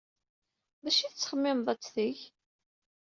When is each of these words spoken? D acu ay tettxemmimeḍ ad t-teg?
D 0.83 0.85
acu 0.89 1.01
ay 1.03 1.11
tettxemmimeḍ 1.11 1.67
ad 1.73 1.79
t-teg? 1.79 2.17